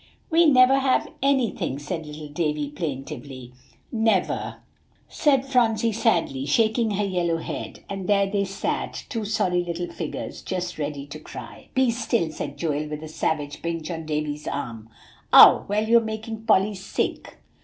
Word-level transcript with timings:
"We 0.31 0.47
never 0.47 0.79
have 0.79 1.09
anything," 1.21 1.77
said 1.77 2.07
little 2.07 2.27
Davie 2.29 2.71
plaintively. 2.71 3.53
"Never," 3.91 4.55
said 5.07 5.45
Phronsie 5.45 5.91
sadly, 5.91 6.47
shaking 6.47 6.89
her 6.97 7.05
yellow 7.05 7.37
head. 7.37 7.81
And 7.87 8.09
there 8.09 8.25
they 8.25 8.45
sat, 8.45 9.05
two 9.09 9.25
sorry 9.25 9.63
little 9.63 9.91
figures, 9.91 10.41
just 10.41 10.79
ready 10.79 11.05
to 11.05 11.19
cry. 11.19 11.67
"Be 11.75 11.91
still," 11.91 12.31
said 12.31 12.57
Joel, 12.57 12.87
with 12.89 13.03
a 13.03 13.07
savage 13.07 13.61
pinch 13.61 13.91
on 13.91 14.07
Davie's 14.07 14.47
arm. 14.47 14.89
"Ow!" 15.33 15.65
"Well, 15.67 15.87
you're 15.87 16.01
making 16.01 16.45
Polly 16.45 16.73
sick." 16.73 17.37